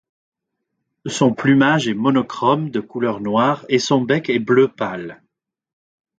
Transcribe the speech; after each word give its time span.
Son 1.05 1.31
plumage 1.31 1.87
est 1.87 1.93
monochrome 1.93 2.71
de 2.71 2.79
couleur 2.79 3.19
noire 3.19 3.67
et 3.69 3.77
son 3.77 4.01
bec 4.01 4.31
est 4.31 4.39
bleu 4.39 4.67
pâle. 4.67 5.21